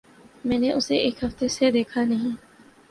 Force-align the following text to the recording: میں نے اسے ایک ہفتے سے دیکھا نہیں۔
میں 0.45 0.59
نے 0.59 0.71
اسے 0.71 0.95
ایک 0.97 1.23
ہفتے 1.23 1.47
سے 1.47 1.71
دیکھا 1.71 2.03
نہیں۔ 2.03 2.35